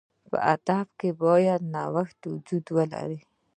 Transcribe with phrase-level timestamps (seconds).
[0.29, 3.19] په ادب کښي باید نوښت وجود ولري.